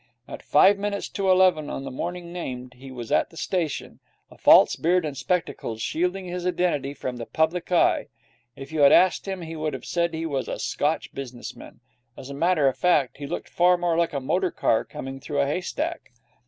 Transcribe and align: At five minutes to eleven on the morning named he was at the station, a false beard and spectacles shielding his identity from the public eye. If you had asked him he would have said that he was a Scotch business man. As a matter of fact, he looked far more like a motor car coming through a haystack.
At 0.27 0.41
five 0.41 0.79
minutes 0.79 1.07
to 1.09 1.29
eleven 1.29 1.69
on 1.69 1.83
the 1.83 1.91
morning 1.91 2.33
named 2.33 2.73
he 2.73 2.89
was 2.91 3.11
at 3.11 3.29
the 3.29 3.37
station, 3.37 3.99
a 4.31 4.35
false 4.39 4.75
beard 4.75 5.05
and 5.05 5.15
spectacles 5.15 5.79
shielding 5.79 6.25
his 6.25 6.43
identity 6.47 6.95
from 6.95 7.17
the 7.17 7.27
public 7.27 7.71
eye. 7.71 8.07
If 8.55 8.71
you 8.71 8.79
had 8.79 8.91
asked 8.91 9.27
him 9.27 9.43
he 9.43 9.55
would 9.55 9.75
have 9.75 9.85
said 9.85 10.13
that 10.13 10.17
he 10.17 10.25
was 10.25 10.47
a 10.47 10.57
Scotch 10.57 11.13
business 11.13 11.55
man. 11.55 11.81
As 12.17 12.31
a 12.31 12.33
matter 12.33 12.67
of 12.67 12.79
fact, 12.79 13.17
he 13.17 13.27
looked 13.27 13.47
far 13.49 13.77
more 13.77 13.95
like 13.95 14.13
a 14.13 14.19
motor 14.19 14.49
car 14.49 14.83
coming 14.85 15.19
through 15.19 15.39
a 15.41 15.45
haystack. 15.45 16.11